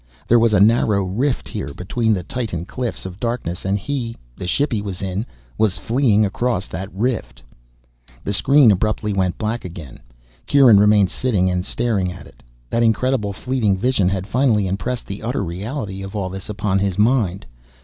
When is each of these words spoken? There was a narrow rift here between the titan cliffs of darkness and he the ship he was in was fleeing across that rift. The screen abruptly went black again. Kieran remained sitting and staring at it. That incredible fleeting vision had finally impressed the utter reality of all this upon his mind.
There 0.27 0.39
was 0.39 0.51
a 0.51 0.59
narrow 0.59 1.03
rift 1.03 1.47
here 1.47 1.75
between 1.75 2.11
the 2.11 2.23
titan 2.23 2.65
cliffs 2.65 3.05
of 3.05 3.19
darkness 3.19 3.63
and 3.65 3.77
he 3.77 4.17
the 4.35 4.47
ship 4.47 4.71
he 4.71 4.81
was 4.81 5.03
in 5.03 5.27
was 5.59 5.77
fleeing 5.77 6.25
across 6.25 6.65
that 6.69 6.91
rift. 6.91 7.43
The 8.23 8.33
screen 8.33 8.71
abruptly 8.71 9.13
went 9.13 9.37
black 9.37 9.63
again. 9.63 9.99
Kieran 10.47 10.79
remained 10.79 11.11
sitting 11.11 11.51
and 11.51 11.63
staring 11.63 12.11
at 12.11 12.25
it. 12.25 12.41
That 12.71 12.81
incredible 12.81 13.31
fleeting 13.31 13.77
vision 13.77 14.09
had 14.09 14.25
finally 14.25 14.65
impressed 14.65 15.05
the 15.05 15.21
utter 15.21 15.43
reality 15.43 16.01
of 16.01 16.15
all 16.15 16.29
this 16.29 16.49
upon 16.49 16.79
his 16.79 16.97
mind. 16.97 17.45